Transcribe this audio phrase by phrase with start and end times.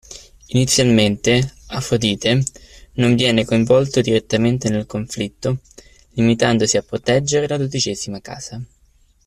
[0.47, 2.43] Inizialmente, Aphrodite
[2.93, 5.59] non viene coinvolto direttamente nel conflitto,
[6.13, 8.59] limitandosi a proteggere la dodicesima casa.